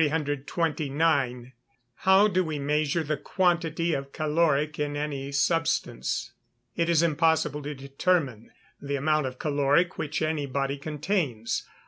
[0.00, 1.52] 329.
[2.06, 6.30] How do we measure the quantity of caloric in any substance?
[6.76, 11.66] It is impossible to determine the amount of caloric which any body contains.